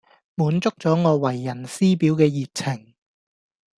[0.33, 2.95] 滿足咗我為人師表嘅熱情